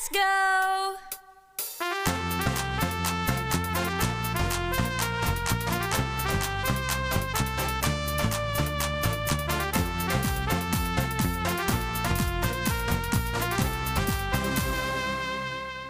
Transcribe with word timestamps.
Let's 0.00 0.16
go! 0.16 0.96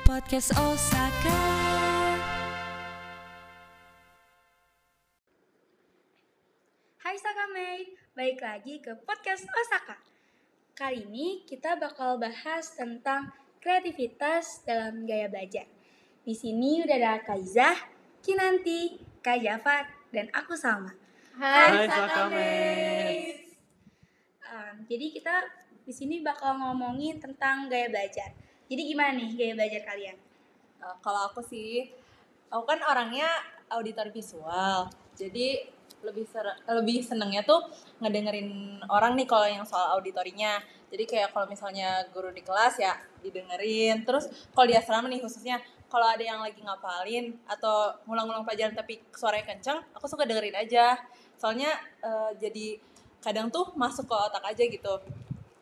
Podcast 0.02 0.58
Osaka. 0.58 1.38
Hai 6.98 7.14
Sakamate, 7.14 7.94
balik 8.18 8.42
lagi 8.42 8.82
ke 8.82 8.90
podcast 9.06 9.46
Osaka. 9.46 10.02
Kali 10.74 11.06
ini 11.06 11.46
kita 11.46 11.78
bakal 11.78 12.18
bahas 12.18 12.74
tentang 12.74 13.39
kreativitas 13.60 14.64
dalam 14.64 15.04
gaya 15.04 15.28
belajar. 15.28 15.68
Di 16.24 16.32
sini 16.32 16.80
udah 16.80 16.96
ada 16.96 17.14
Kaizah, 17.20 17.76
Kinanti, 18.24 18.96
Kak 19.20 19.40
Jafar, 19.40 19.84
dan 20.08 20.32
aku 20.32 20.56
Salma. 20.56 20.96
Hai, 21.36 21.84
Sakamate. 21.84 23.52
Um, 24.50 24.76
jadi 24.88 25.06
kita 25.12 25.34
di 25.84 25.92
sini 25.92 26.24
bakal 26.24 26.56
ngomongin 26.56 27.20
tentang 27.20 27.68
gaya 27.68 27.88
belajar. 27.92 28.32
Jadi 28.66 28.82
gimana 28.90 29.16
nih 29.16 29.30
gaya 29.36 29.52
belajar 29.56 29.82
kalian? 29.86 30.16
Uh, 30.80 30.96
kalau 31.04 31.28
aku 31.28 31.44
sih, 31.44 31.92
aku 32.48 32.64
kan 32.64 32.80
orangnya 32.84 33.28
auditor 33.68 34.08
visual. 34.08 34.88
Jadi 35.12 35.68
lebih 36.00 36.24
ser- 36.28 36.58
lebih 36.68 37.04
senengnya 37.04 37.44
tuh 37.44 37.60
ngedengerin 38.00 38.80
orang 38.88 39.16
nih 39.16 39.28
kalau 39.28 39.46
yang 39.46 39.64
soal 39.64 39.96
auditorinya. 39.98 40.60
Jadi 40.90 41.04
kayak 41.06 41.30
kalau 41.30 41.46
misalnya 41.46 42.02
guru 42.10 42.34
di 42.34 42.42
kelas 42.42 42.80
ya 42.80 42.98
didengerin. 43.22 44.02
Terus 44.02 44.26
kalau 44.52 44.66
di 44.66 44.74
asrama 44.74 45.06
nih 45.06 45.22
khususnya 45.22 45.60
kalau 45.90 46.06
ada 46.06 46.22
yang 46.22 46.38
lagi 46.38 46.62
ngapalin 46.62 47.34
atau 47.46 47.94
ngulang-ngulang 48.06 48.46
pelajaran 48.46 48.74
tapi 48.78 49.02
suaranya 49.10 49.54
kenceng, 49.54 49.78
aku 49.94 50.06
suka 50.06 50.26
dengerin 50.26 50.54
aja. 50.54 50.98
Soalnya 51.38 51.74
uh, 52.02 52.30
jadi 52.38 52.78
kadang 53.20 53.52
tuh 53.52 53.70
masuk 53.76 54.08
ke 54.08 54.14
otak 54.16 54.44
aja 54.46 54.64
gitu. 54.64 54.94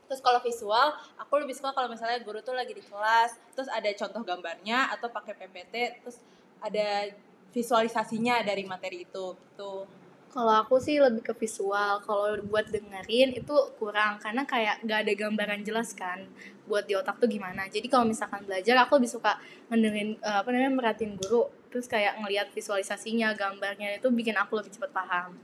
Terus 0.08 0.24
kalau 0.24 0.40
visual, 0.40 0.96
aku 1.20 1.36
lebih 1.36 1.52
suka 1.52 1.76
kalau 1.76 1.92
misalnya 1.92 2.16
guru 2.24 2.40
tuh 2.40 2.56
lagi 2.56 2.72
di 2.72 2.80
kelas, 2.80 3.36
terus 3.52 3.68
ada 3.68 3.92
contoh 3.92 4.24
gambarnya 4.24 4.88
atau 4.96 5.12
pakai 5.12 5.36
PPT, 5.36 6.00
terus 6.00 6.16
ada 6.64 7.12
visualisasinya 7.52 8.40
dari 8.40 8.64
materi 8.64 9.04
itu. 9.04 9.36
Tuh. 9.52 9.97
Kalau 10.28 10.52
aku 10.52 10.76
sih 10.76 11.00
lebih 11.00 11.24
ke 11.24 11.32
visual. 11.32 12.04
Kalau 12.04 12.36
buat 12.44 12.68
dengerin 12.68 13.32
itu 13.32 13.56
kurang 13.80 14.20
karena 14.20 14.44
kayak 14.44 14.84
gak 14.84 15.08
ada 15.08 15.12
gambaran 15.16 15.64
jelas 15.64 15.96
kan 15.96 16.28
buat 16.68 16.84
di 16.84 16.92
otak 16.92 17.16
tuh 17.16 17.28
gimana. 17.32 17.64
Jadi 17.72 17.88
kalau 17.88 18.04
misalkan 18.04 18.44
belajar 18.44 18.76
aku 18.84 19.00
lebih 19.00 19.08
suka 19.08 19.40
ngedengerin 19.72 20.20
eh, 20.20 20.36
apa 20.44 20.48
namanya 20.52 20.72
merhatiin 20.76 21.16
guru 21.16 21.48
terus 21.72 21.88
kayak 21.88 22.20
ngelihat 22.20 22.48
visualisasinya, 22.52 23.32
gambarnya 23.36 24.00
itu 24.00 24.08
bikin 24.08 24.36
aku 24.36 24.60
lebih 24.60 24.72
cepat 24.72 24.92
paham. 24.92 25.36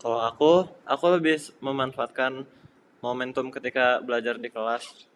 Kalau 0.00 0.20
aku, 0.22 0.52
aku 0.86 1.06
lebih 1.18 1.36
memanfaatkan 1.60 2.46
momentum 3.04 3.52
ketika 3.52 4.00
belajar 4.00 4.38
di 4.38 4.48
kelas. 4.48 5.06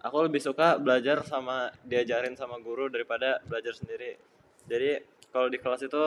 Aku 0.00 0.24
lebih 0.24 0.40
suka 0.40 0.80
belajar 0.80 1.20
sama 1.28 1.68
diajarin 1.84 2.32
sama 2.36 2.56
guru 2.62 2.88
daripada 2.88 3.42
belajar 3.44 3.76
sendiri. 3.76 4.16
Jadi 4.64 5.02
kalau 5.28 5.52
di 5.52 5.58
kelas 5.60 5.84
itu 5.84 6.04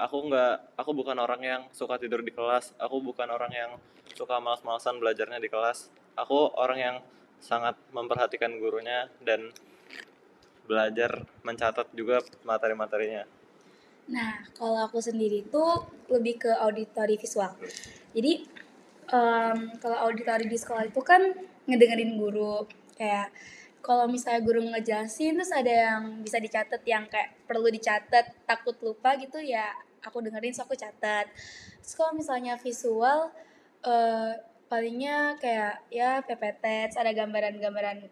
aku 0.00 0.32
nggak, 0.32 0.80
aku 0.80 0.90
bukan 0.96 1.16
orang 1.20 1.42
yang 1.44 1.62
suka 1.76 2.00
tidur 2.00 2.24
di 2.24 2.32
kelas. 2.32 2.72
Aku 2.80 3.04
bukan 3.04 3.28
orang 3.28 3.52
yang 3.52 3.70
suka 4.16 4.40
malas-malasan 4.40 4.96
belajarnya 4.96 5.36
di 5.36 5.52
kelas. 5.52 5.92
Aku 6.16 6.56
orang 6.56 6.78
yang 6.80 6.96
sangat 7.40 7.76
memperhatikan 7.92 8.56
gurunya 8.56 9.12
dan 9.20 9.52
belajar 10.64 11.28
mencatat 11.44 11.92
juga 11.92 12.24
materi-materinya. 12.48 13.28
Nah, 14.10 14.42
kalau 14.56 14.88
aku 14.88 14.98
sendiri 15.04 15.44
tuh 15.52 15.86
lebih 16.08 16.48
ke 16.48 16.50
auditori 16.50 17.20
visual. 17.20 17.52
Jadi, 18.16 18.42
em, 19.12 19.58
kalau 19.78 19.96
auditori 20.08 20.48
di 20.48 20.58
sekolah 20.58 20.88
itu 20.88 21.00
kan 21.04 21.20
ngedengerin 21.68 22.16
guru. 22.16 22.66
Kayak 22.96 23.32
kalau 23.80 24.04
misalnya 24.08 24.44
guru 24.44 24.60
ngejelasin 24.60 25.40
terus 25.40 25.52
ada 25.54 25.72
yang 25.72 26.02
bisa 26.20 26.36
dicatat 26.36 26.82
yang 26.84 27.08
kayak 27.08 27.32
perlu 27.48 27.68
dicatat, 27.72 28.44
takut 28.44 28.76
lupa 28.84 29.16
gitu 29.16 29.40
ya 29.40 29.72
aku 30.04 30.24
dengerin 30.24 30.54
so 30.54 30.64
aku 30.64 30.76
catat. 30.76 31.28
Terus 31.80 31.94
kalau 31.96 32.12
misalnya 32.16 32.56
visual 32.60 33.32
eh 33.84 34.32
palingnya 34.70 35.34
kayak 35.42 35.82
ya 35.90 36.22
PPT, 36.22 36.94
ada 36.94 37.10
gambaran-gambaran 37.10 38.06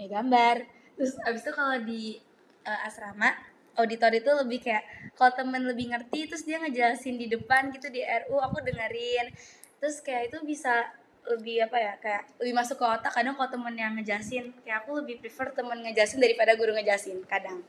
ya 0.00 0.06
gambar. 0.08 0.56
Terus 0.98 1.14
abis 1.24 1.40
itu 1.44 1.52
kalau 1.54 1.76
di 1.84 2.18
eh, 2.66 2.86
asrama 2.86 3.52
auditor 3.76 4.12
itu 4.12 4.30
lebih 4.44 4.60
kayak 4.60 4.84
kalau 5.16 5.32
temen 5.32 5.64
lebih 5.64 5.92
ngerti 5.92 6.28
terus 6.28 6.44
dia 6.44 6.60
ngejelasin 6.60 7.16
di 7.16 7.26
depan 7.28 7.72
gitu 7.72 7.88
di 7.88 8.04
RU 8.04 8.36
aku 8.36 8.60
dengerin 8.60 9.32
terus 9.80 10.04
kayak 10.04 10.28
itu 10.32 10.38
bisa 10.44 10.92
lebih 11.22 11.64
apa 11.70 11.78
ya 11.78 11.92
kayak 12.02 12.22
lebih 12.42 12.54
masuk 12.58 12.76
ke 12.82 12.84
otak 12.86 13.12
kadang 13.14 13.38
kalau 13.38 13.48
temen 13.48 13.74
yang 13.78 13.94
ngejelasin 13.94 14.52
kayak 14.66 14.84
aku 14.84 15.00
lebih 15.00 15.22
prefer 15.22 15.54
temen 15.54 15.78
ngejelasin 15.80 16.18
daripada 16.18 16.52
guru 16.58 16.74
ngejelasin 16.74 17.22
kadang 17.24 17.62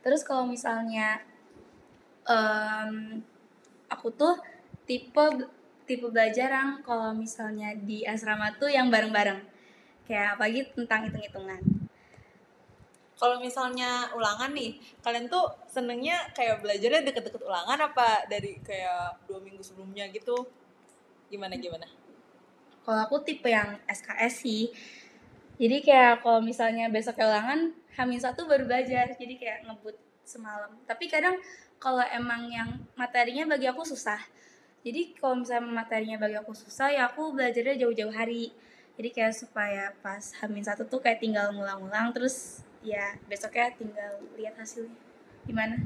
terus 0.00 0.24
kalau 0.24 0.48
misalnya 0.48 1.20
em, 2.28 3.22
aku 3.88 4.08
tuh 4.14 4.34
tipe 4.84 5.24
tipe 5.86 6.06
belajar 6.06 6.48
yang 6.50 6.70
kalau 6.86 7.10
misalnya 7.14 7.74
di 7.74 8.06
asrama 8.06 8.54
tuh 8.54 8.70
yang 8.70 8.90
bareng-bareng 8.90 9.42
kayak 10.06 10.38
apalagi 10.38 10.66
tentang 10.74 11.06
hitung-hitungan 11.06 11.62
Kalau 13.20 13.36
misalnya 13.36 14.08
ulangan 14.16 14.48
nih, 14.56 14.80
kalian 15.04 15.28
tuh 15.28 15.44
senengnya 15.68 16.16
kayak 16.32 16.64
belajarnya 16.64 17.04
deket-deket 17.04 17.44
ulangan 17.44 17.92
apa 17.92 18.24
dari 18.32 18.56
kayak 18.64 19.28
dua 19.28 19.36
minggu 19.44 19.60
sebelumnya 19.60 20.08
gitu? 20.08 20.48
Gimana 21.28 21.60
gimana? 21.60 21.84
Kalau 22.80 23.00
aku 23.04 23.20
tipe 23.20 23.44
yang 23.52 23.76
SKS 23.84 24.40
sih. 24.40 24.72
Jadi 25.60 25.84
kayak 25.84 26.24
kalau 26.24 26.40
misalnya 26.40 26.88
besok 26.88 27.20
ulangan, 27.20 27.76
Hamin 28.00 28.24
satu 28.24 28.48
baru 28.48 28.64
belajar. 28.64 29.12
Jadi 29.12 29.36
kayak 29.36 29.68
ngebut 29.68 30.00
semalam. 30.24 30.72
Tapi 30.88 31.04
kadang 31.12 31.36
kalau 31.80 32.04
emang 32.12 32.52
yang 32.52 32.68
materinya 32.94 33.56
bagi 33.56 33.64
aku 33.64 33.82
susah. 33.88 34.20
Jadi 34.84 35.16
kalau 35.16 35.40
misalnya 35.40 35.64
materinya 35.64 36.20
bagi 36.20 36.36
aku 36.36 36.52
susah, 36.52 36.92
ya 36.92 37.08
aku 37.08 37.32
belajarnya 37.32 37.80
jauh-jauh 37.80 38.12
hari. 38.12 38.52
Jadi 39.00 39.08
kayak 39.16 39.32
supaya 39.32 39.96
pas 40.04 40.20
Hamin 40.44 40.60
satu 40.60 40.84
tuh 40.84 41.00
kayak 41.00 41.24
tinggal 41.24 41.56
ngulang-ngulang, 41.56 42.12
terus 42.12 42.60
ya 42.84 43.16
besoknya 43.24 43.72
tinggal 43.80 44.20
lihat 44.36 44.60
hasilnya. 44.60 44.92
Gimana? 45.48 45.80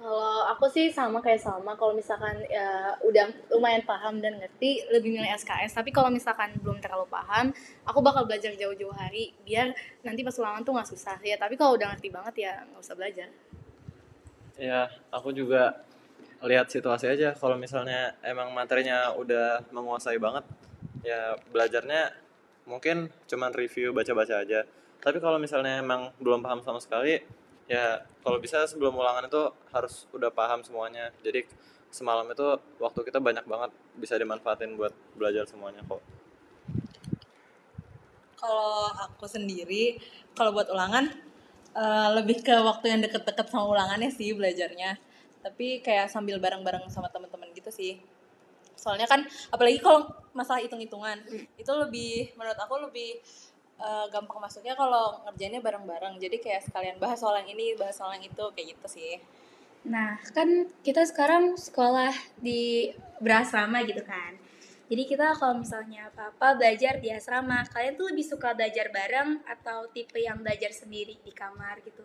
Kalau 0.00 0.48
aku 0.50 0.66
sih 0.66 0.90
sama 0.90 1.22
kayak 1.22 1.38
sama. 1.38 1.78
Kalau 1.78 1.94
misalkan 1.94 2.42
ya, 2.50 2.98
udah 3.06 3.30
lumayan 3.54 3.86
paham 3.86 4.18
dan 4.18 4.34
ngerti, 4.40 4.82
lebih 4.90 5.14
milih 5.14 5.30
SKS. 5.36 5.78
Tapi 5.78 5.94
kalau 5.94 6.10
misalkan 6.10 6.56
belum 6.58 6.82
terlalu 6.82 7.06
paham, 7.06 7.54
aku 7.86 8.02
bakal 8.02 8.26
belajar 8.26 8.50
jauh-jauh 8.58 8.96
hari 8.96 9.30
biar 9.46 9.70
nanti 10.02 10.26
pas 10.26 10.34
ulangan 10.42 10.66
tuh 10.66 10.74
nggak 10.74 10.90
susah. 10.90 11.18
Ya 11.22 11.38
tapi 11.38 11.54
kalau 11.54 11.78
udah 11.78 11.94
ngerti 11.94 12.08
banget 12.10 12.34
ya 12.50 12.52
nggak 12.66 12.82
usah 12.82 12.96
belajar. 12.98 13.28
Ya, 14.60 14.92
aku 15.08 15.32
juga 15.32 15.72
lihat 16.44 16.68
situasi 16.68 17.08
aja. 17.08 17.32
Kalau 17.32 17.56
misalnya 17.56 18.12
emang 18.20 18.52
materinya 18.52 19.08
udah 19.16 19.64
menguasai 19.72 20.20
banget, 20.20 20.44
ya 21.00 21.32
belajarnya 21.48 22.12
mungkin 22.68 23.08
cuman 23.24 23.56
review 23.56 23.96
baca-baca 23.96 24.44
aja. 24.44 24.68
Tapi 25.00 25.16
kalau 25.16 25.40
misalnya 25.40 25.80
emang 25.80 26.12
belum 26.20 26.44
paham 26.44 26.60
sama 26.60 26.76
sekali, 26.76 27.24
ya 27.72 28.04
kalau 28.20 28.36
bisa 28.36 28.68
sebelum 28.68 28.92
ulangan 29.00 29.32
itu 29.32 29.48
harus 29.72 30.04
udah 30.12 30.28
paham 30.28 30.60
semuanya. 30.60 31.08
Jadi 31.24 31.48
semalam 31.88 32.28
itu 32.28 32.44
waktu 32.76 33.00
kita 33.00 33.16
banyak 33.16 33.48
banget 33.48 33.72
bisa 33.96 34.20
dimanfaatin 34.20 34.76
buat 34.76 34.92
belajar 35.16 35.48
semuanya 35.48 35.80
kok. 35.88 36.04
Kalau 38.36 38.92
aku 38.92 39.24
sendiri, 39.24 39.96
kalau 40.36 40.52
buat 40.52 40.68
ulangan 40.68 41.29
eh, 41.76 42.08
lebih 42.16 42.42
ke 42.42 42.54
waktu 42.54 42.96
yang 42.96 43.00
deket-deket 43.04 43.46
sama 43.50 43.66
ulangannya 43.70 44.10
sih 44.10 44.32
belajarnya. 44.34 44.98
Tapi 45.40 45.80
kayak 45.80 46.12
sambil 46.12 46.36
bareng-bareng 46.36 46.84
sama 46.92 47.08
teman-teman 47.08 47.48
gitu 47.56 47.72
sih. 47.72 47.96
Soalnya 48.76 49.04
kan 49.08 49.24
apalagi 49.52 49.80
kalau 49.80 50.08
masalah 50.32 50.60
hitung-hitungan, 50.64 51.20
itu 51.56 51.72
lebih 51.76 52.32
menurut 52.36 52.56
aku 52.56 52.74
lebih 52.88 53.20
eh, 53.80 54.06
gampang 54.12 54.40
masuknya 54.40 54.76
kalau 54.76 55.20
ngerjainnya 55.28 55.60
bareng-bareng. 55.64 56.20
Jadi 56.20 56.36
kayak 56.40 56.68
sekalian 56.68 56.96
bahas 57.00 57.20
soal 57.20 57.40
yang 57.40 57.50
ini, 57.52 57.76
bahas 57.76 57.96
soal 57.96 58.12
yang 58.16 58.24
itu 58.24 58.44
kayak 58.56 58.76
gitu 58.76 58.86
sih. 58.88 59.14
Nah, 59.88 60.20
kan 60.36 60.68
kita 60.84 61.08
sekarang 61.08 61.56
sekolah 61.56 62.12
di 62.36 62.92
berasrama 63.20 63.80
gitu 63.88 64.04
kan. 64.04 64.36
Jadi 64.90 65.02
kita 65.06 65.38
kalau 65.38 65.62
misalnya 65.62 66.10
apa-apa 66.10 66.58
belajar 66.58 66.98
di 66.98 67.14
asrama, 67.14 67.62
kalian 67.70 67.94
tuh 67.94 68.10
lebih 68.10 68.26
suka 68.26 68.58
belajar 68.58 68.90
bareng 68.90 69.38
atau 69.46 69.86
tipe 69.94 70.18
yang 70.18 70.42
belajar 70.42 70.74
sendiri 70.74 71.14
di 71.22 71.30
kamar 71.30 71.78
gitu? 71.86 72.02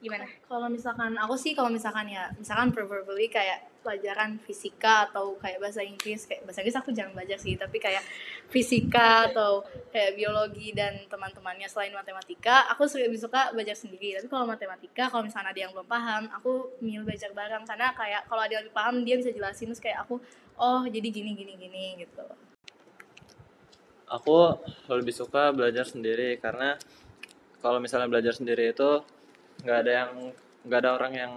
gimana? 0.00 0.24
Kalau 0.48 0.68
misalkan 0.72 1.12
aku 1.20 1.36
sih 1.36 1.52
kalau 1.52 1.68
misalkan 1.68 2.08
ya 2.08 2.32
misalkan 2.40 2.72
preferably 2.72 3.28
kayak 3.28 3.68
pelajaran 3.84 4.40
fisika 4.44 5.08
atau 5.08 5.36
kayak 5.40 5.60
bahasa 5.60 5.84
Inggris 5.84 6.24
kayak 6.24 6.44
bahasa 6.44 6.64
Inggris 6.64 6.80
aku 6.80 6.92
jarang 6.92 7.12
belajar 7.16 7.36
sih 7.40 7.56
tapi 7.56 7.80
kayak 7.80 8.04
fisika 8.48 9.28
atau 9.32 9.64
kayak 9.92 10.16
biologi 10.16 10.72
dan 10.72 11.04
teman-temannya 11.08 11.68
selain 11.68 11.92
matematika 11.92 12.68
aku 12.72 12.88
lebih 12.96 13.20
suka 13.20 13.52
belajar 13.52 13.76
sendiri. 13.76 14.16
Tapi 14.16 14.28
kalau 14.32 14.48
matematika 14.48 15.12
kalau 15.12 15.24
misalkan 15.24 15.52
ada 15.52 15.60
yang 15.60 15.72
belum 15.76 15.88
paham 15.88 16.32
aku 16.32 16.80
milih 16.80 17.04
belajar 17.04 17.30
bareng. 17.36 17.68
Karena 17.68 17.92
kayak 17.92 18.24
kalau 18.24 18.40
ada 18.40 18.52
yang 18.56 18.64
lebih 18.64 18.76
paham 18.76 19.04
dia 19.04 19.20
bisa 19.20 19.30
jelasin. 19.32 19.68
Terus 19.68 19.84
kayak 19.84 20.08
aku 20.08 20.16
oh 20.60 20.84
jadi 20.84 21.08
gini 21.08 21.32
gini 21.32 21.56
gini 21.56 22.04
gitu 22.04 22.22
Aku 24.10 24.58
lebih 24.90 25.14
suka 25.14 25.54
belajar 25.54 25.86
sendiri 25.86 26.34
karena 26.42 26.74
kalau 27.62 27.78
misalnya 27.78 28.10
belajar 28.10 28.34
sendiri 28.34 28.74
itu 28.74 29.06
nggak 29.62 29.78
ada 29.86 29.92
yang 30.02 30.10
nggak 30.66 30.80
ada 30.82 30.90
orang 30.98 31.12
yang 31.14 31.32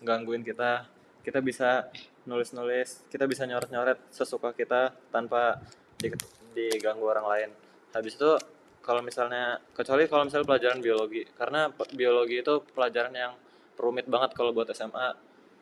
gangguin 0.00 0.40
kita. 0.40 0.88
Kita 1.20 1.44
bisa 1.44 1.92
nulis-nulis, 2.24 3.04
kita 3.12 3.28
bisa 3.28 3.44
nyoret-nyoret 3.44 4.00
sesuka 4.08 4.56
kita 4.56 4.96
tanpa 5.12 5.60
di- 6.00 6.16
diganggu 6.56 7.04
orang 7.04 7.28
lain. 7.28 7.50
Habis 7.92 8.16
itu 8.16 8.32
kalau 8.80 9.04
misalnya 9.04 9.60
kecuali 9.76 10.08
kalau 10.08 10.24
misalnya 10.24 10.48
pelajaran 10.48 10.80
biologi 10.80 11.28
karena 11.36 11.68
biologi 11.92 12.40
itu 12.40 12.64
pelajaran 12.72 13.12
yang 13.12 13.32
rumit 13.76 14.08
banget 14.08 14.32
kalau 14.32 14.56
buat 14.56 14.72
SMA 14.72 15.12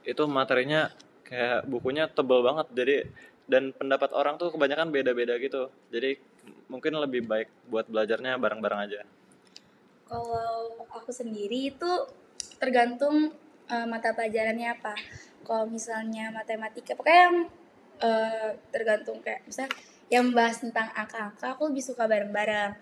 itu 0.06 0.22
materinya 0.30 0.86
kayak 1.26 1.66
bukunya 1.66 2.06
tebel 2.06 2.40
banget 2.46 2.66
jadi 2.72 2.96
dan 3.46 3.70
pendapat 3.74 4.10
orang 4.14 4.38
tuh 4.38 4.50
kebanyakan 4.50 4.90
beda-beda 4.90 5.38
gitu 5.38 5.70
jadi 5.90 6.18
mungkin 6.66 6.98
lebih 6.98 7.26
baik 7.26 7.50
buat 7.70 7.86
belajarnya 7.86 8.38
bareng-bareng 8.38 8.80
aja 8.90 9.02
Kalau 10.06 10.86
aku 10.94 11.10
sendiri 11.10 11.74
itu 11.74 11.90
tergantung 12.62 13.34
eh, 13.66 13.86
mata 13.90 14.14
pelajarannya 14.14 14.78
apa. 14.78 14.94
Kalau 15.42 15.66
misalnya 15.66 16.30
matematika, 16.30 16.94
pokoknya 16.94 17.22
yang 17.26 17.38
eh, 17.98 18.50
tergantung 18.70 19.18
kayak 19.18 19.42
misalnya 19.46 19.74
yang 20.06 20.30
bahas 20.30 20.62
tentang 20.62 20.94
angka-angka, 20.94 21.58
aku 21.58 21.74
lebih 21.74 21.82
suka 21.82 22.06
bareng-bareng. 22.06 22.78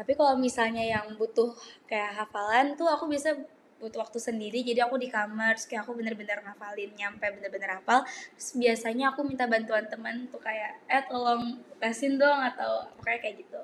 Tapi 0.00 0.12
kalau 0.16 0.40
misalnya 0.40 0.80
yang 0.80 1.12
butuh 1.20 1.52
kayak 1.84 2.16
hafalan 2.16 2.72
tuh 2.72 2.88
aku 2.88 3.12
bisa 3.12 3.36
butuh 3.82 4.06
waktu 4.06 4.22
sendiri 4.22 4.62
jadi 4.62 4.86
aku 4.86 4.94
di 4.94 5.10
kamar 5.10 5.58
terus 5.58 5.66
kayak 5.66 5.82
aku 5.82 5.98
bener-bener 5.98 6.38
ngafalin 6.38 6.94
nyampe 6.94 7.26
bener-bener 7.34 7.82
hafal. 7.82 8.06
Terus 8.38 8.54
biasanya 8.54 9.10
aku 9.10 9.26
minta 9.26 9.50
bantuan 9.50 9.90
teman 9.90 10.30
tuh 10.30 10.38
kayak 10.38 10.78
eh 10.86 11.02
tolong 11.10 11.58
lesin 11.82 12.14
dong 12.14 12.38
atau 12.38 12.86
pokoknya 12.94 13.18
kayak 13.18 13.36
gitu. 13.42 13.60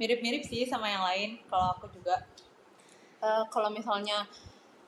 Mirip-mirip 0.00 0.42
sih 0.48 0.64
sama 0.64 0.88
yang 0.88 1.04
lain 1.04 1.30
kalau 1.52 1.76
aku 1.76 1.92
juga. 1.92 2.24
Eh, 3.20 3.44
kalau 3.52 3.68
misalnya 3.68 4.24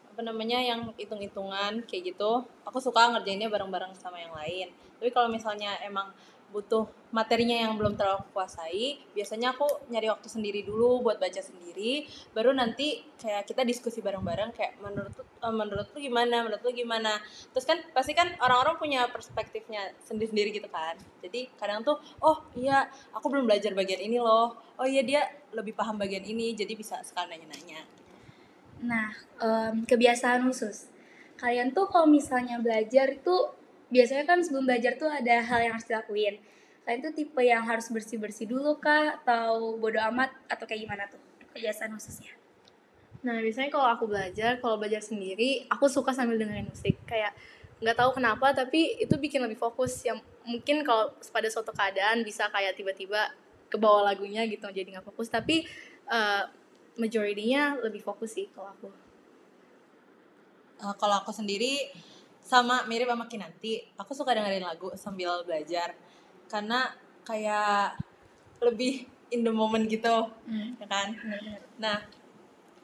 apa 0.09 0.21
namanya 0.25 0.59
yang 0.59 0.89
hitung-hitungan 0.99 1.85
kayak 1.87 2.11
gitu 2.11 2.43
aku 2.67 2.83
suka 2.83 3.13
ngerjainnya 3.13 3.53
bareng-bareng 3.53 3.93
sama 3.93 4.17
yang 4.17 4.33
lain. 4.33 4.73
Tapi 4.97 5.13
kalau 5.13 5.29
misalnya 5.29 5.77
emang 5.85 6.11
butuh 6.49 6.89
materinya 7.09 7.57
yang 7.57 7.77
belum 7.77 7.97
terlalu 7.97 8.25
kuasai 8.37 9.01
biasanya 9.17 9.57
aku 9.57 9.65
nyari 9.89 10.13
waktu 10.13 10.29
sendiri 10.29 10.61
dulu 10.65 11.05
buat 11.05 11.17
baca 11.21 11.41
sendiri. 11.41 12.09
Baru 12.33 12.53
nanti 12.53 13.05
kayak 13.21 13.49
kita 13.49 13.65
diskusi 13.65 14.01
bareng-bareng 14.05 14.53
kayak 14.53 14.81
menurut 14.81 15.13
eh, 15.17 15.55
menurut 15.55 15.87
lu 15.93 15.99
gimana 16.01 16.45
menurut 16.45 16.63
lu 16.65 16.73
gimana. 16.73 17.21
Terus 17.53 17.65
kan 17.65 17.79
pasti 17.93 18.13
kan 18.13 18.33
orang-orang 18.41 18.77
punya 18.81 19.01
perspektifnya 19.09 19.93
sendiri-sendiri 20.05 20.53
gitu 20.57 20.69
kan. 20.69 20.97
Jadi 21.25 21.53
kadang 21.57 21.85
tuh 21.85 21.97
oh 22.21 22.45
iya 22.57 22.89
aku 23.13 23.29
belum 23.29 23.49
belajar 23.49 23.73
bagian 23.73 24.01
ini 24.01 24.21
loh. 24.21 24.57
Oh 24.81 24.87
iya 24.89 25.05
dia 25.05 25.25
lebih 25.53 25.73
paham 25.73 25.97
bagian 25.97 26.25
ini 26.25 26.53
jadi 26.53 26.73
bisa 26.77 27.01
sekali 27.05 27.35
nanya-nanya. 27.35 27.83
Nah, 28.85 29.11
em, 29.43 29.83
kebiasaan 29.83 30.47
khusus. 30.47 30.87
Kalian 31.39 31.71
tuh 31.75 31.87
kalau 31.91 32.07
misalnya 32.07 32.59
belajar 32.59 33.15
itu 33.15 33.37
biasanya 33.89 34.25
kan 34.29 34.39
sebelum 34.45 34.69
belajar 34.69 34.97
tuh 35.01 35.09
ada 35.09 35.41
hal 35.45 35.59
yang 35.65 35.73
harus 35.77 35.89
dilakuin. 35.89 36.37
Kalian 36.85 37.01
tuh 37.05 37.13
tipe 37.13 37.43
yang 37.45 37.65
harus 37.69 37.89
bersih-bersih 37.93 38.49
dulu 38.49 38.81
kah 38.81 39.21
atau 39.21 39.77
bodo 39.77 40.01
amat 40.13 40.33
atau 40.49 40.65
kayak 40.65 40.89
gimana 40.89 41.05
tuh 41.09 41.21
kebiasaan 41.53 41.93
khususnya? 41.93 42.33
Nah 43.25 43.43
biasanya 43.43 43.69
kalau 43.69 43.89
aku 43.89 44.05
belajar, 44.09 44.57
kalau 44.63 44.79
belajar 44.79 45.03
sendiri, 45.03 45.69
aku 45.69 45.91
suka 45.91 46.15
sambil 46.17 46.39
dengerin 46.41 46.69
musik. 46.69 46.97
Kayak 47.05 47.37
nggak 47.83 47.97
tahu 47.99 48.17
kenapa, 48.17 48.57
tapi 48.57 48.97
itu 48.97 49.15
bikin 49.21 49.43
lebih 49.45 49.59
fokus. 49.59 50.01
Yang 50.07 50.25
mungkin 50.49 50.87
kalau 50.87 51.13
pada 51.29 51.49
suatu 51.53 51.75
keadaan 51.75 52.23
bisa 52.25 52.49
kayak 52.49 52.79
tiba-tiba 52.79 53.35
ke 53.69 53.77
bawah 53.77 54.07
lagunya 54.07 54.49
gitu, 54.49 54.65
jadi 54.71 54.89
nggak 54.97 55.07
fokus. 55.13 55.29
Tapi 55.29 55.67
eh, 56.09 56.43
majority-nya 56.97 57.85
lebih 57.85 58.01
fokus 58.01 58.33
sih 58.39 58.47
kalau 58.55 58.71
aku. 58.73 58.89
Eh, 60.79 60.95
kalau 60.97 61.15
aku 61.21 61.35
sendiri 61.35 61.91
sama 62.49 62.89
mirip 62.89 63.13
sama 63.13 63.29
Kinanti, 63.29 63.93
aku 64.01 64.17
suka 64.17 64.33
dengerin 64.33 64.65
lagu 64.65 64.89
sambil 64.97 65.45
belajar 65.45 65.93
karena 66.49 66.97
kayak 67.29 68.01
lebih 68.65 69.05
in 69.29 69.45
the 69.45 69.53
moment 69.53 69.85
gitu, 69.85 70.33
ya 70.81 70.87
kan? 70.89 71.13
Nah, 71.77 72.01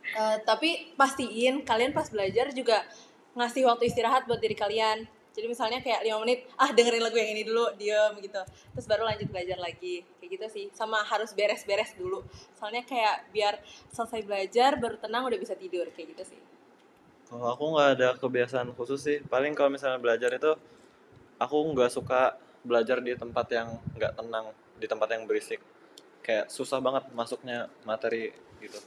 eh, 0.04 0.36
tapi 0.44 0.92
pastiin 1.00 1.64
kalian 1.64 1.96
pas 1.96 2.04
belajar 2.12 2.52
juga 2.52 2.84
ngasih 3.32 3.64
waktu 3.64 3.88
istirahat 3.88 4.28
buat 4.28 4.38
diri 4.44 4.52
kalian. 4.52 5.08
Jadi 5.34 5.50
misalnya 5.50 5.82
kayak 5.82 6.06
5 6.06 6.22
menit, 6.22 6.46
ah 6.54 6.70
dengerin 6.70 7.02
lagu 7.02 7.18
yang 7.18 7.34
ini 7.34 7.42
dulu, 7.42 7.66
diem 7.74 8.14
gitu. 8.22 8.38
Terus 8.70 8.86
baru 8.86 9.02
lanjut 9.02 9.26
belajar 9.34 9.58
lagi. 9.58 10.06
Kayak 10.22 10.30
gitu 10.30 10.46
sih. 10.46 10.64
Sama 10.70 11.02
harus 11.02 11.34
beres-beres 11.34 11.90
dulu. 11.98 12.22
Soalnya 12.54 12.86
kayak 12.86 13.34
biar 13.34 13.58
selesai 13.90 14.22
belajar 14.22 14.78
baru 14.78 14.94
tenang 15.02 15.26
udah 15.26 15.34
bisa 15.34 15.58
tidur 15.58 15.90
kayak 15.90 16.14
gitu 16.14 16.36
sih. 16.36 16.40
Kalau 17.28 17.48
aku 17.52 17.64
nggak 17.74 17.90
ada 17.98 18.08
kebiasaan 18.18 18.72
khusus 18.76 19.00
sih. 19.00 19.18
Paling 19.24 19.56
kalau 19.56 19.72
misalnya 19.72 20.00
belajar 20.00 20.30
itu 20.32 20.52
aku 21.40 21.56
nggak 21.74 21.90
suka 21.92 22.36
belajar 22.64 23.00
di 23.00 23.12
tempat 23.16 23.46
yang 23.52 23.68
nggak 23.96 24.12
tenang 24.16 24.46
di 24.80 24.86
tempat 24.86 25.08
yang 25.12 25.24
berisik. 25.24 25.60
Kayak 26.24 26.48
susah 26.48 26.80
banget 26.80 27.04
masuknya 27.12 27.68
materi 27.84 28.32
gitu. 28.60 28.78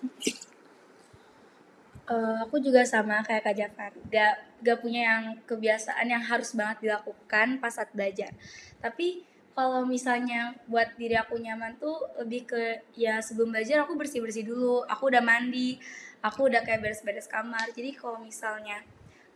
Eh, 2.07 2.35
aku 2.39 2.63
juga 2.63 2.87
sama 2.87 3.19
kayak 3.19 3.43
Kak 3.43 3.55
Jafar, 3.59 3.91
gak, 4.07 4.63
gak 4.63 4.79
punya 4.79 5.01
yang 5.11 5.23
kebiasaan 5.43 6.07
yang 6.07 6.23
harus 6.23 6.55
banget 6.55 6.87
dilakukan 6.87 7.59
pas 7.59 7.75
saat 7.75 7.91
belajar. 7.91 8.31
Tapi 8.79 9.27
kalau 9.57 9.89
misalnya 9.89 10.53
buat 10.69 10.93
diri 11.01 11.17
aku 11.17 11.41
nyaman 11.41 11.81
tuh 11.81 11.97
lebih 12.21 12.45
ke 12.45 12.85
ya 12.93 13.17
sebelum 13.17 13.49
belajar 13.49 13.81
aku 13.81 13.97
bersih-bersih 13.97 14.45
dulu, 14.45 14.85
aku 14.85 15.09
udah 15.09 15.25
mandi, 15.25 15.81
aku 16.21 16.45
udah 16.45 16.61
kayak 16.61 16.85
beres-beres 16.85 17.25
kamar. 17.25 17.65
Jadi 17.73 17.97
kalau 17.97 18.21
misalnya 18.21 18.85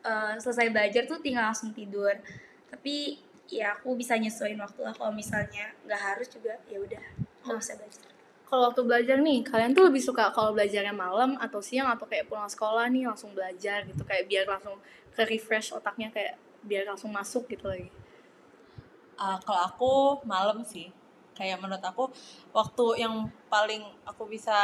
eh, 0.06 0.38
selesai 0.38 0.69
belajar 0.69 1.09
tuh 1.09 1.18
tinggal 1.25 1.50
langsung 1.50 1.73
tidur. 1.73 2.13
Tapi 2.69 3.18
ya 3.50 3.73
aku 3.73 3.97
bisa 3.97 4.13
nyesuaiin 4.13 4.62
waktu 4.62 4.85
lah 4.85 4.94
kalau 4.94 5.09
misalnya 5.09 5.73
nggak 5.89 6.01
harus 6.13 6.29
juga 6.29 6.53
ya 6.69 6.77
udah 6.77 7.01
nggak 7.41 7.57
usah 7.57 7.75
belajar. 7.81 8.06
Kalau 8.45 8.62
waktu 8.69 8.81
belajar 8.85 9.18
nih, 9.18 9.40
kalian 9.42 9.73
tuh 9.73 9.90
lebih 9.90 10.04
suka 10.06 10.30
kalau 10.30 10.54
belajarnya 10.54 10.94
malam 10.94 11.33
atau 11.42 11.66
siang 11.66 11.90
atau 11.90 12.06
kayak 12.06 12.30
pulang 12.30 12.45
sekolah 12.45 12.85
nih 12.94 13.09
langsung 13.09 13.33
belajar 13.33 13.90
gitu 13.90 14.06
kayak 14.06 14.30
biar 14.30 14.45
langsung 14.45 14.78
ke 15.18 15.25
refresh 15.25 15.73
otaknya 15.73 16.13
kayak 16.13 16.37
biar 16.61 16.85
langsung 16.85 17.09
masuk 17.09 17.49
gitu 17.49 17.66
lagi. 17.66 17.90
Ah, 19.21 19.37
kalau 19.45 19.61
aku 19.69 19.94
malam 20.25 20.66
sih. 20.66 20.90
Kayak 21.37 21.61
menurut 21.61 21.85
aku 21.85 22.09
waktu 22.57 23.06
yang 23.06 23.30
paling 23.54 23.85
aku 24.01 24.25
bisa 24.25 24.57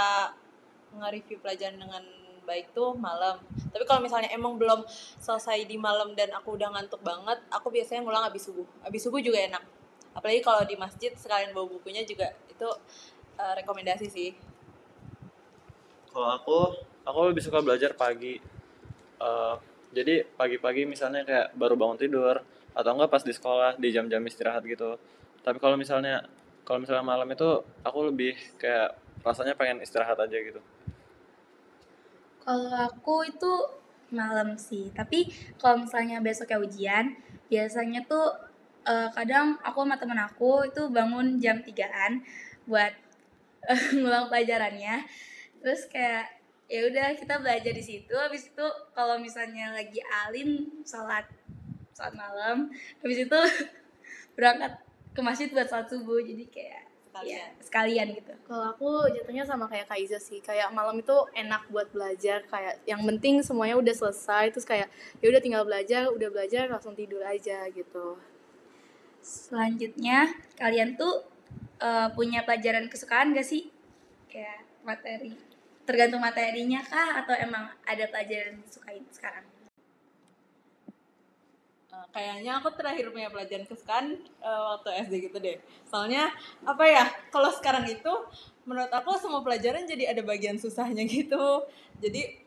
nge-review 0.97 1.37
pelajaran 1.45 1.77
dengan 1.77 2.01
baik 2.41 2.73
tuh 2.73 2.97
malam. 2.97 3.37
Tapi 3.69 3.83
kalau 3.85 4.01
misalnya 4.01 4.33
emang 4.33 4.57
belum 4.57 4.81
selesai 5.21 5.69
di 5.69 5.77
malam 5.77 6.17
dan 6.17 6.33
aku 6.33 6.57
udah 6.57 6.73
ngantuk 6.73 7.03
banget 7.05 7.37
aku 7.53 7.69
biasanya 7.69 8.01
ngulang 8.01 8.25
abis 8.25 8.49
subuh. 8.49 8.65
Abis 8.81 9.05
subuh 9.05 9.21
juga 9.21 9.37
enak. 9.45 9.61
Apalagi 10.17 10.41
kalau 10.41 10.65
di 10.65 10.73
masjid 10.73 11.13
sekalian 11.13 11.53
bawa 11.53 11.69
bukunya 11.69 12.01
juga 12.01 12.33
itu 12.49 12.67
eh, 13.37 13.53
rekomendasi 13.61 14.07
sih. 14.09 14.33
Kalau 16.09 16.33
aku 16.33 16.57
aku 17.05 17.19
lebih 17.29 17.45
suka 17.45 17.61
belajar 17.61 17.93
pagi. 17.93 18.41
Eh, 19.21 19.55
jadi 19.93 20.25
pagi-pagi 20.33 20.89
misalnya 20.89 21.21
kayak 21.21 21.47
baru 21.53 21.77
bangun 21.77 21.99
tidur 22.01 22.41
atau 22.73 22.91
enggak 22.95 23.11
pas 23.11 23.23
di 23.23 23.33
sekolah 23.35 23.79
di 23.79 23.89
jam-jam 23.93 24.23
istirahat 24.25 24.63
gitu 24.65 24.97
tapi 25.45 25.57
kalau 25.61 25.75
misalnya 25.79 26.25
kalau 26.67 26.83
misalnya 26.83 27.05
malam 27.05 27.27
itu 27.31 27.63
aku 27.85 27.99
lebih 28.11 28.35
kayak 28.59 28.97
rasanya 29.23 29.55
pengen 29.55 29.79
istirahat 29.83 30.19
aja 30.19 30.37
gitu 30.37 30.59
Kalau 32.47 32.71
aku 32.87 33.27
itu 33.27 33.53
malam 34.07 34.55
sih, 34.55 34.87
tapi 34.95 35.27
kalau 35.59 35.83
misalnya 35.83 36.23
besoknya 36.23 36.63
ujian, 36.63 37.05
biasanya 37.51 38.07
tuh 38.07 38.25
eh, 38.87 39.09
kadang 39.11 39.59
aku 39.67 39.83
sama 39.83 39.99
temen 39.99 40.15
aku 40.15 40.63
itu 40.71 40.87
bangun 40.87 41.43
jam 41.43 41.59
3-an 41.59 42.23
buat 42.71 42.93
eh, 43.67 43.81
ngulang 43.99 44.31
pelajarannya. 44.31 45.03
Terus 45.59 45.91
kayak 45.91 46.39
ya 46.71 46.87
udah 46.87 47.07
kita 47.19 47.35
belajar 47.43 47.73
di 47.75 47.83
situ. 47.83 48.15
Habis 48.15 48.47
itu 48.55 48.67
kalau 48.95 49.19
misalnya 49.19 49.75
lagi 49.75 49.99
alim 50.23 50.49
sholat 50.87 51.27
sholat 51.97 52.13
malam, 52.13 52.69
habis 53.01 53.25
itu 53.25 53.39
berangkat 54.37 54.77
ke 55.17 55.21
masjid 55.25 55.49
buat 55.49 55.65
sholat 55.65 55.89
subuh. 55.89 56.21
Jadi 56.21 56.45
kayak 56.53 56.85
sekalian. 57.09 57.33
ya, 57.33 57.45
sekalian. 57.65 58.07
gitu. 58.13 58.33
Kalau 58.45 58.65
aku 58.77 58.89
jatuhnya 59.09 59.43
sama 59.49 59.65
kayak 59.65 59.89
Kaiza 59.89 60.21
sih, 60.21 60.37
kayak 60.45 60.69
malam 60.69 61.01
itu 61.01 61.17
enak 61.33 61.65
buat 61.73 61.89
belajar, 61.89 62.45
kayak 62.45 62.85
yang 62.85 63.01
penting 63.01 63.41
semuanya 63.41 63.81
udah 63.81 63.95
selesai, 63.97 64.53
terus 64.53 64.67
kayak 64.69 64.85
ya 65.17 65.25
udah 65.33 65.41
tinggal 65.41 65.65
belajar, 65.65 66.13
udah 66.13 66.29
belajar 66.29 66.69
langsung 66.69 66.93
tidur 66.93 67.25
aja 67.25 67.65
gitu. 67.73 68.21
selanjutnya 69.27 70.31
kalian 70.55 70.95
tuh 70.95 71.19
eh, 71.83 72.07
punya 72.15 72.47
pelajaran 72.47 72.87
kesukaan 72.87 73.35
gak 73.35 73.43
sih? 73.43 73.67
Kayak 74.31 74.63
materi 74.87 75.35
tergantung 75.83 76.23
materinya 76.23 76.79
kah? 76.79 77.25
Atau 77.25 77.35
emang 77.35 77.67
ada 77.83 78.07
pelajaran 78.07 78.55
yang 78.55 78.63
disukain 78.63 79.03
sekarang 79.11 79.43
kayaknya 82.17 82.57
aku 82.57 82.73
terakhir 82.73 83.13
punya 83.13 83.29
pelajaran 83.29 83.69
kesukaan 83.69 84.17
eh, 84.41 84.61
waktu 84.73 85.05
SD 85.05 85.29
gitu 85.29 85.37
deh. 85.37 85.61
Soalnya 85.85 86.33
apa 86.65 86.81
ya? 86.89 87.05
Kalau 87.29 87.53
sekarang 87.53 87.85
itu 87.85 88.09
menurut 88.65 88.89
aku 88.89 89.13
semua 89.21 89.45
pelajaran 89.45 89.85
jadi 89.85 90.17
ada 90.17 90.25
bagian 90.25 90.57
susahnya 90.57 91.05
gitu. 91.21 91.69
Jadi 92.01 92.41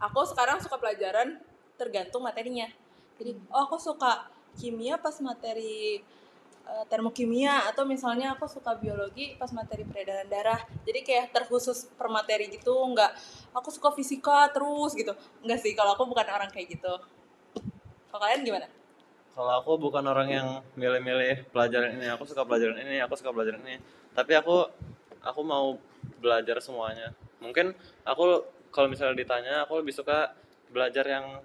aku 0.00 0.24
sekarang 0.24 0.64
suka 0.64 0.80
pelajaran 0.80 1.36
tergantung 1.76 2.24
materinya. 2.24 2.72
Jadi 3.20 3.36
oh 3.52 3.68
aku 3.68 3.76
suka 3.76 4.32
kimia 4.56 4.96
pas 4.96 5.12
materi 5.20 6.00
eh, 6.64 6.84
termokimia 6.88 7.68
atau 7.68 7.84
misalnya 7.84 8.32
aku 8.32 8.48
suka 8.48 8.80
biologi 8.80 9.36
pas 9.36 9.52
materi 9.52 9.84
peredaran 9.84 10.24
darah. 10.24 10.64
Jadi 10.88 11.04
kayak 11.04 11.36
terkhusus 11.36 11.84
per 12.00 12.08
materi 12.08 12.48
gitu, 12.48 12.72
nggak 12.72 13.12
aku 13.52 13.68
suka 13.68 13.92
fisika 13.92 14.48
terus 14.56 14.96
gitu. 14.96 15.12
Enggak 15.44 15.60
sih, 15.60 15.76
kalau 15.76 15.92
aku 15.92 16.08
bukan 16.08 16.24
orang 16.32 16.48
kayak 16.48 16.80
gitu. 16.80 16.96
Kalau 18.08 18.20
kalian 18.24 18.40
gimana? 18.48 18.85
Kalau 19.36 19.52
aku 19.60 19.76
bukan 19.76 20.00
orang 20.08 20.32
yang 20.32 20.48
milih-milih 20.80 21.52
pelajaran 21.52 21.92
ini, 21.92 22.08
aku 22.08 22.24
suka 22.24 22.48
pelajaran 22.48 22.80
ini, 22.80 23.04
aku 23.04 23.20
suka 23.20 23.36
pelajaran 23.36 23.60
ini. 23.68 23.76
Tapi 24.16 24.32
aku 24.32 24.64
aku 25.20 25.40
mau 25.44 25.76
belajar 26.24 26.56
semuanya. 26.64 27.12
Mungkin 27.44 27.76
aku 28.00 28.48
kalau 28.72 28.88
misalnya 28.88 29.12
ditanya, 29.20 29.68
aku 29.68 29.84
lebih 29.84 29.92
suka 29.92 30.32
belajar 30.72 31.04
yang 31.04 31.44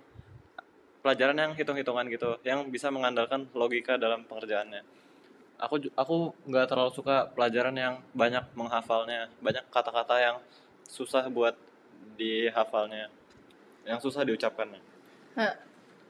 pelajaran 1.04 1.36
yang 1.36 1.52
hitung-hitungan 1.52 2.08
gitu, 2.08 2.40
yang 2.48 2.64
bisa 2.72 2.88
mengandalkan 2.88 3.52
logika 3.52 4.00
dalam 4.00 4.24
pengerjaannya. 4.24 4.88
Aku 5.60 5.84
aku 5.92 6.32
nggak 6.48 6.72
terlalu 6.72 6.96
suka 6.96 7.28
pelajaran 7.36 7.76
yang 7.76 8.00
banyak 8.16 8.48
menghafalnya, 8.56 9.28
banyak 9.44 9.68
kata-kata 9.68 10.16
yang 10.16 10.38
susah 10.88 11.28
buat 11.28 11.60
dihafalnya, 12.16 13.12
yang 13.84 14.00
susah 14.00 14.24
diucapkannya. 14.24 14.80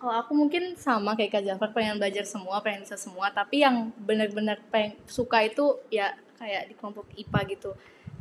Kalau 0.02 0.16
aku 0.18 0.34
mungkin 0.34 0.74
sama 0.74 1.14
kayak 1.14 1.32
Kak 1.38 1.44
Jafar 1.46 1.70
pengen 1.78 2.02
belajar 2.02 2.26
semua, 2.26 2.58
pengen 2.66 2.82
bisa 2.82 2.98
semua, 2.98 3.30
tapi 3.30 3.62
yang 3.62 3.94
benar-benar 4.02 4.58
pengen 4.74 4.98
suka 5.06 5.46
itu 5.46 5.78
ya 5.94 6.18
kayak 6.42 6.70
di 6.70 6.74
kelompok 6.74 7.06
IPA 7.14 7.40
gitu. 7.54 7.72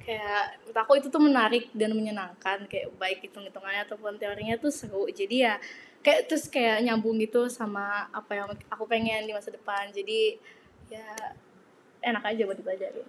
Kayak 0.05 0.61
menurut 0.61 0.79
aku 0.85 0.93
itu 1.01 1.09
tuh 1.09 1.23
menarik 1.25 1.65
dan 1.73 1.97
menyenangkan 1.97 2.69
kayak 2.69 2.93
baik 3.01 3.25
hitung-hitungannya 3.25 3.89
ataupun 3.89 4.21
teorinya 4.21 4.61
tuh 4.61 4.69
seru. 4.69 5.09
Jadi 5.09 5.49
ya 5.49 5.57
kayak 6.05 6.29
terus 6.29 6.53
kayak 6.53 6.85
nyambung 6.85 7.17
gitu 7.17 7.49
sama 7.49 8.13
apa 8.13 8.33
yang 8.37 8.49
aku 8.69 8.85
pengen 8.85 9.25
di 9.25 9.33
masa 9.33 9.49
depan. 9.49 9.89
Jadi 9.89 10.37
ya 10.93 11.09
enak 12.05 12.25
aja 12.37 12.43
buat 12.45 12.59
dipelajari. 12.61 13.05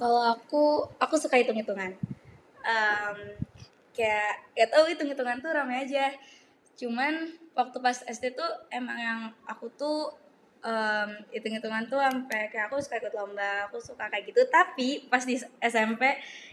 kalau 0.00 0.22
aku 0.32 0.88
aku 0.96 1.14
suka 1.20 1.36
hitung 1.36 1.60
hitungan 1.60 1.92
Em, 2.60 3.16
kayak 3.96 4.52
gak 4.52 4.68
tau 4.72 4.84
hitung 4.84 5.08
hitungan 5.08 5.40
tuh 5.40 5.52
rame 5.52 5.74
aja 5.80 6.12
cuman 6.80 7.14
waktu 7.58 7.76
pas 7.84 7.98
SD 8.08 8.32
tuh 8.32 8.50
emang 8.72 8.96
yang 8.96 9.20
aku 9.44 9.66
tuh 9.76 9.98
hitung 11.32 11.54
hitungan 11.56 11.84
tuh 11.88 11.96
sampai 11.96 12.52
kayak 12.52 12.68
aku 12.68 12.76
suka 12.84 13.00
ikut 13.00 13.14
lomba 13.16 13.68
aku 13.68 13.80
suka 13.80 14.04
kayak 14.12 14.24
gitu. 14.28 14.40
Tapi 14.48 15.08
pas 15.12 15.22
di 15.24 15.36
SMP 15.60 16.02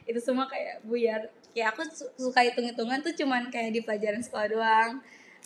itu 0.08 0.20
semua 0.24 0.46
kayak 0.48 0.84
buyar. 0.88 1.22
Kayak 1.52 1.76
aku 1.76 1.82
su- 1.92 2.14
suka 2.16 2.40
hitung 2.48 2.68
hitungan 2.68 3.00
tuh 3.04 3.14
cuman 3.20 3.52
kayak 3.54 3.72
di 3.76 3.82
pelajaran 3.84 4.22
sekolah 4.24 4.48
doang 4.48 4.92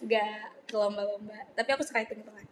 gak 0.05 0.50
ke 0.69 0.75
lomba-lomba. 0.77 1.38
Tapi 1.57 1.69
aku 1.73 1.83
suka 1.85 2.01
hitung 2.05 2.21
hitungan 2.21 2.45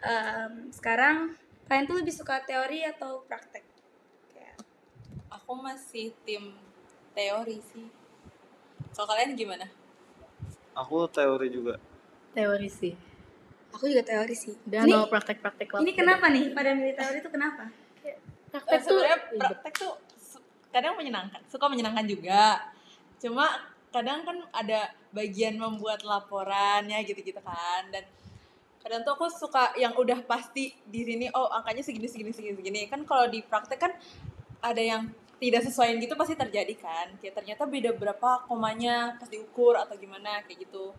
Em, 0.00 0.72
sekarang 0.72 1.36
kalian 1.68 1.84
tuh 1.84 2.00
lebih 2.00 2.14
suka 2.16 2.40
teori 2.48 2.88
atau 2.88 3.20
praktek? 3.28 3.60
Aku 5.30 5.52
masih 5.60 6.10
tim 6.24 6.56
teori 7.12 7.60
sih. 7.60 7.86
Kalau 8.96 9.06
kalian 9.12 9.36
gimana? 9.36 9.79
Aku 10.80 11.04
teori 11.06 11.48
juga. 11.48 11.76
Teori 12.32 12.68
sih. 12.68 12.94
aku 13.70 13.86
juga 13.86 14.02
teori 14.02 14.34
sih 14.34 14.50
Dan 14.66 14.82
ini, 14.82 14.98
mau 14.98 15.06
praktek-praktek 15.06 15.78
ini 15.78 15.94
kenapa 15.94 16.26
nih 16.26 16.50
pada 16.50 16.74
milih 16.74 16.90
teori 16.90 17.22
itu 17.22 17.30
kenapa 17.30 17.70
Praktek 18.50 18.66
Eh, 18.66 18.82
tuh 18.82 18.98
sebenarnya 18.98 19.18
ribet. 19.30 19.46
praktek 19.46 19.74
tuh 19.78 19.92
kadang 20.70 20.94
menyenangkan, 20.98 21.38
suka 21.46 21.70
menyenangkan 21.70 22.02
juga. 22.02 22.66
Cuma 23.22 23.46
kadang 23.94 24.26
kan 24.26 24.42
ada 24.50 24.90
bagian 25.10 25.54
membuat 25.54 26.02
laporannya 26.02 26.98
gitu-gitu 27.02 27.38
kan 27.42 27.86
dan 27.90 28.02
kadang 28.82 29.02
tuh 29.02 29.14
aku 29.14 29.26
suka 29.30 29.70
yang 29.78 29.94
udah 29.94 30.18
pasti 30.26 30.74
di 30.86 31.00
sini 31.02 31.26
oh 31.30 31.46
angkanya 31.50 31.82
segini 31.82 32.10
segini 32.10 32.34
segini 32.34 32.54
segini 32.58 32.80
kan 32.86 33.02
kalau 33.02 33.26
di 33.26 33.42
praktek 33.42 33.78
kan 33.78 33.92
ada 34.62 34.82
yang 34.82 35.10
tidak 35.40 35.64
sesuai 35.64 35.96
gitu 35.98 36.14
pasti 36.14 36.36
terjadi 36.36 36.74
kan 36.76 37.08
kayak 37.18 37.34
ternyata 37.40 37.64
beda 37.64 37.96
berapa 37.96 38.44
komanya 38.44 39.16
pas 39.16 39.26
diukur 39.26 39.72
atau 39.74 39.96
gimana 39.96 40.44
kayak 40.44 40.68
gitu 40.68 40.92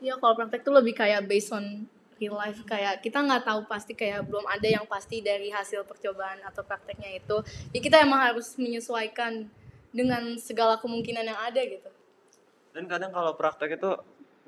Iya 0.00 0.16
kalau 0.16 0.32
praktek 0.32 0.64
tuh 0.64 0.72
lebih 0.72 0.96
kayak 0.96 1.28
based 1.28 1.52
on 1.52 1.84
real 2.16 2.36
life 2.36 2.64
kayak 2.64 3.04
kita 3.04 3.20
nggak 3.20 3.44
tahu 3.44 3.68
pasti 3.68 3.92
kayak 3.92 4.24
belum 4.24 4.44
ada 4.48 4.64
yang 4.64 4.84
pasti 4.88 5.20
dari 5.20 5.52
hasil 5.52 5.84
percobaan 5.84 6.40
atau 6.40 6.64
prakteknya 6.64 7.20
itu. 7.20 7.44
Ya 7.76 7.80
kita 7.84 8.00
emang 8.00 8.20
harus 8.20 8.56
menyesuaikan 8.56 9.44
dengan 9.92 10.40
segala 10.40 10.80
kemungkinan 10.80 11.24
yang 11.24 11.36
ada 11.36 11.60
gitu. 11.60 11.90
Dan 12.72 12.88
kadang 12.88 13.12
kalau 13.12 13.36
praktek 13.36 13.76
itu 13.76 13.92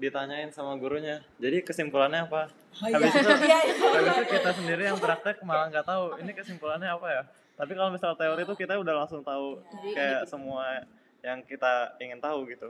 ditanyain 0.01 0.49
sama 0.51 0.73
gurunya, 0.81 1.21
jadi 1.37 1.61
kesimpulannya 1.63 2.27
apa? 2.27 2.49
oh, 2.49 2.89
Habis 2.89 3.13
itu, 3.13 3.29
iya, 3.49 3.59
iya. 3.69 3.75
habis 3.77 4.15
itu 4.19 4.25
kita 4.35 4.51
sendiri 4.57 4.83
yang 4.89 4.99
praktek 4.99 5.37
malah 5.45 5.69
nggak 5.69 5.85
tahu 5.85 6.17
ini 6.17 6.33
kesimpulannya 6.33 6.89
apa 6.89 7.09
ya. 7.13 7.23
Tapi 7.53 7.73
kalau 7.73 7.91
misal 7.91 8.13
teori 8.15 8.43
itu 8.43 8.55
kita 8.55 8.75
udah 8.75 8.95
langsung 8.97 9.21
tahu 9.21 9.61
kayak 9.93 10.25
semua 10.25 10.83
yang 11.21 11.39
kita 11.43 11.95
ingin 11.99 12.19
tahu 12.19 12.45
gitu. 12.47 12.69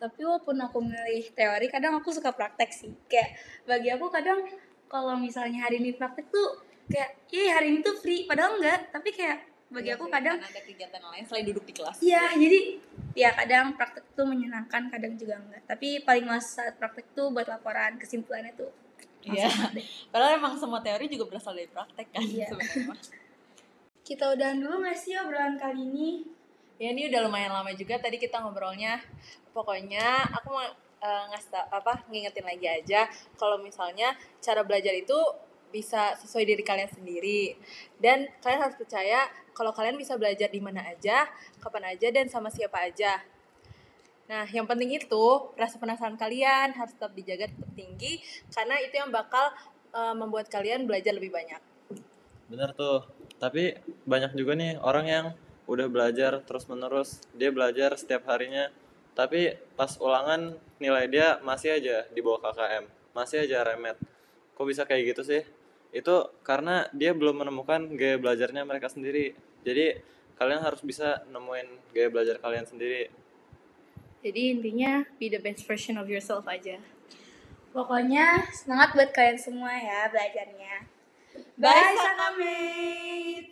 tapi 0.00 0.24
walaupun 0.24 0.56
aku 0.56 0.80
milih 0.80 1.28
teori 1.36 1.68
kadang 1.68 1.92
aku 1.92 2.08
suka 2.08 2.32
praktek 2.32 2.72
sih 2.72 2.88
kayak 3.04 3.36
bagi 3.68 3.92
aku 3.92 4.08
kadang 4.08 4.40
kalau 4.88 5.12
misalnya 5.12 5.68
hari 5.68 5.76
ini 5.76 5.92
praktek 5.92 6.32
tuh 6.32 6.56
kayak 6.88 7.20
iya 7.28 7.60
hari 7.60 7.68
ini 7.68 7.84
tuh 7.84 7.92
free 7.94 8.24
padahal 8.24 8.56
enggak 8.56 8.88
tapi 8.88 9.12
kayak 9.12 9.44
bagi 9.68 9.92
Iya 9.92 10.00
aku 10.00 10.08
sih, 10.08 10.12
kadang 10.16 10.36
ada 10.40 10.60
kegiatan 10.64 11.02
lain 11.04 11.24
selain 11.28 11.44
duduk 11.44 11.68
di 11.68 11.74
kelas 11.76 12.00
iya 12.00 12.32
jadi 12.32 12.60
ya 13.12 13.28
kadang 13.36 13.76
praktek 13.76 14.08
tuh 14.16 14.24
menyenangkan 14.24 14.88
kadang 14.88 15.20
juga 15.20 15.36
enggak 15.36 15.68
tapi 15.68 16.00
paling 16.00 16.24
mas 16.24 16.48
saat 16.48 16.80
praktek 16.80 17.12
tuh 17.12 17.28
buat 17.28 17.44
laporan 17.44 18.00
kesimpulannya 18.00 18.56
tuh 18.56 18.72
Iya. 19.20 19.52
Padahal 20.16 20.40
emang 20.40 20.56
semua 20.56 20.80
teori 20.80 21.04
juga 21.04 21.28
berasal 21.28 21.52
dari 21.52 21.68
praktek 21.68 22.08
kan 22.08 22.24
Iya. 22.24 22.48
sebenarnya. 22.48 22.96
Kita 24.10 24.34
udahan 24.34 24.58
dulu 24.58 24.82
nggak 24.82 24.98
sih 24.98 25.14
obrolan 25.14 25.54
kali 25.54 25.86
ini 25.86 26.08
Ya 26.80 26.96
ini 26.96 27.12
udah 27.12 27.28
lumayan 27.28 27.52
lama 27.52 27.68
juga 27.76 28.00
tadi 28.00 28.16
kita 28.16 28.40
ngobrolnya. 28.40 29.04
Pokoknya 29.52 30.24
aku 30.32 30.48
mau 30.48 30.64
eh, 31.04 31.24
ngasih 31.28 31.68
apa 31.68 32.08
ngingetin 32.08 32.40
lagi 32.40 32.66
aja 32.72 33.04
kalau 33.36 33.60
misalnya 33.60 34.16
cara 34.40 34.64
belajar 34.64 34.96
itu 34.96 35.12
bisa 35.68 36.16
sesuai 36.16 36.48
diri 36.48 36.64
kalian 36.64 36.88
sendiri 36.88 37.54
dan 38.00 38.26
kalian 38.40 38.64
harus 38.64 38.80
percaya 38.80 39.28
kalau 39.52 39.76
kalian 39.76 40.00
bisa 40.00 40.16
belajar 40.16 40.48
di 40.48 40.56
mana 40.56 40.80
aja, 40.88 41.28
kapan 41.60 41.92
aja 41.92 42.08
dan 42.08 42.32
sama 42.32 42.48
siapa 42.48 42.80
aja. 42.80 43.20
Nah, 44.32 44.48
yang 44.48 44.64
penting 44.64 44.96
itu 44.96 45.24
rasa 45.60 45.76
penasaran 45.76 46.16
kalian 46.16 46.72
harus 46.72 46.96
tetap 46.96 47.12
dijaga 47.12 47.52
tetap 47.52 47.70
tinggi 47.76 48.24
karena 48.56 48.80
itu 48.80 48.96
yang 48.96 49.12
bakal 49.12 49.52
eh, 49.92 50.14
membuat 50.16 50.48
kalian 50.48 50.88
belajar 50.88 51.12
lebih 51.12 51.28
banyak. 51.28 51.60
Bener 52.48 52.72
tuh. 52.72 53.19
Tapi 53.40 53.80
banyak 54.04 54.36
juga 54.36 54.52
nih 54.52 54.76
orang 54.84 55.06
yang 55.08 55.26
udah 55.64 55.88
belajar 55.88 56.44
terus 56.44 56.68
menerus. 56.68 57.24
Dia 57.32 57.48
belajar 57.48 57.96
setiap 57.96 58.28
harinya. 58.28 58.68
Tapi 59.16 59.56
pas 59.74 59.96
ulangan 59.96 60.60
nilai 60.76 61.08
dia 61.08 61.40
masih 61.40 61.80
aja 61.80 62.04
di 62.12 62.20
bawah 62.20 62.52
KKM. 62.52 62.84
Masih 63.16 63.48
aja 63.48 63.64
remet. 63.64 63.96
Kok 64.52 64.66
bisa 64.68 64.84
kayak 64.84 65.16
gitu 65.16 65.22
sih? 65.24 65.42
Itu 65.90 66.30
karena 66.44 66.86
dia 66.92 67.16
belum 67.16 67.40
menemukan 67.40 67.96
gaya 67.96 68.20
belajarnya 68.20 68.62
mereka 68.68 68.92
sendiri. 68.92 69.32
Jadi 69.64 69.98
kalian 70.36 70.60
harus 70.60 70.84
bisa 70.84 71.24
nemuin 71.32 71.96
gaya 71.96 72.12
belajar 72.12 72.36
kalian 72.38 72.68
sendiri. 72.68 73.08
Jadi 74.20 74.52
intinya 74.52 75.08
be 75.16 75.32
the 75.32 75.40
best 75.40 75.64
version 75.64 75.96
of 75.96 76.04
yourself 76.06 76.44
aja. 76.44 76.76
pokoknya 77.70 78.50
semangat 78.50 78.98
buat 78.98 79.10
kalian 79.14 79.38
semua 79.38 79.70
ya 79.70 80.10
belajarnya 80.10 80.90
Bye, 81.58 81.96
Bye! 82.38 83.48